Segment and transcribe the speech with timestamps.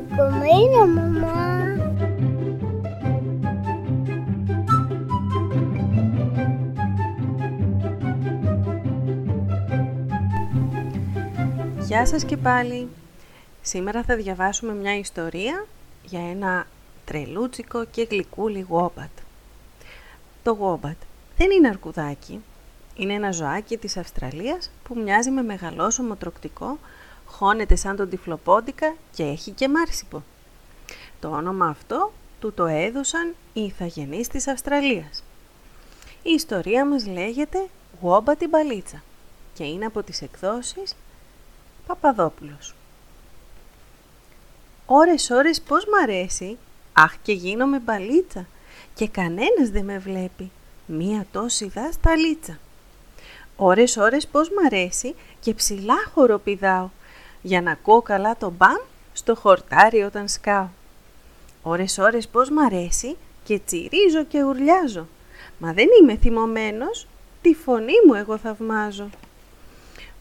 [0.00, 1.58] Ακόμα είναι μαμά.
[11.78, 12.88] Γεια σας και πάλι.
[13.62, 15.66] Σήμερα θα διαβάσουμε μια ιστορία
[16.02, 16.66] για ένα
[17.04, 19.10] τρελούτσικο και γλυκούλι γόμπατ.
[20.42, 20.96] Το γόμπατ
[21.36, 22.40] δεν είναι αρκουδάκι.
[22.94, 26.78] Είναι ένα ζωάκι της Αυστραλίας που μοιάζει με μεγαλόσωμο τροκτικό,
[27.30, 30.22] χώνεται σαν τον τυφλοπόντικα και έχει και μάρσιπο.
[31.20, 35.24] Το όνομα αυτό του το έδωσαν οι ηθαγενείς της Αυστραλίας.
[36.22, 37.68] Η ιστορία μας λέγεται
[38.00, 39.02] «Γόμπα την Παλίτσα»
[39.54, 40.96] και είναι από τις εκδόσεις
[41.86, 42.74] Παπαδόπουλος.
[44.86, 46.58] Ώρες ώρες πώς μ' αρέσει,
[46.92, 48.46] αχ και γίνομαι μπαλίτσα
[48.94, 50.50] και κανένας δεν με βλέπει,
[50.86, 52.58] μία τόση δά στα λίτσα.
[53.56, 56.88] Ώρες ώρες πώς μ' αρέσει και ψηλά χοροπηδάω,
[57.42, 58.78] για να ακούω καλά το μπαμ
[59.12, 60.68] στο χορτάρι όταν σκάω.
[61.62, 65.06] Ώρες ώρες πώς μ' αρέσει και τσιρίζω και ουρλιάζω,
[65.58, 67.06] μα δεν είμαι θυμωμένος,
[67.42, 69.10] τη φωνή μου εγώ θαυμάζω.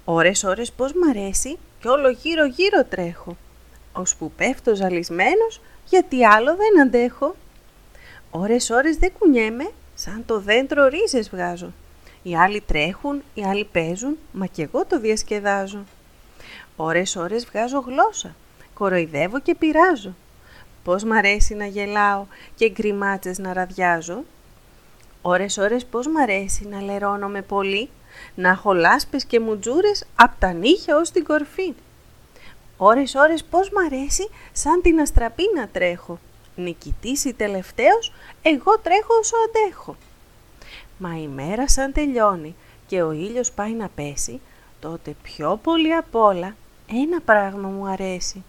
[0.06, 3.38] Ώρες ώρες πώς μ' αρέσει και όλο γύρω γύρω τρέχω,
[4.18, 7.36] που πέφτω ζαλισμένος γιατί άλλο δεν αντέχω.
[8.32, 11.74] Ώρες ώρες δεν κουνιέμαι, σαν το δέντρο ρίζες βγάζω.
[12.24, 15.84] Οι άλλοι τρέχουν, οι άλλοι παίζουν, μα κι εγώ το διασκεδάζω.
[16.82, 18.36] Ώρες ώρες βγάζω γλώσσα,
[18.74, 20.16] κοροϊδεύω και πειράζω.
[20.84, 24.24] Πώς μ' αρέσει να γελάω και γκριμάτσες να ραδιάζω;
[25.22, 27.90] Ώρες ώρες πώς μ' αρέσει να λερώνομαι πολύ,
[28.36, 31.74] να έχω λάσπες και μουτζούρες απ' τα νύχια ως την κορφή;
[32.78, 36.20] Ώρες ώρες πώς μ' αρέσει σαν την αστραπή να τρέχω.
[36.56, 39.96] Νικητής ή τελευταίος, εγώ τρέχω όσο αντέχω.
[40.98, 42.56] Μα η μέρα σαν τελειώνει
[42.88, 44.42] και ο ήλιος πάει να πέσει,
[44.80, 46.56] τότε πιο πολύ απ' όλα
[46.92, 48.44] ένα πράγμα μου αρέσει.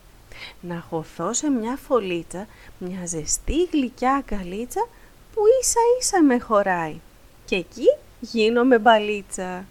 [0.61, 2.47] Να χωθώ σε μια φωλίτσα,
[2.79, 4.89] μια ζεστή γλυκιά αγκαλίτσα
[5.35, 7.01] που ίσα ίσα με χωράει.
[7.45, 9.65] Και εκεί γίνομαι μπαλίτσα.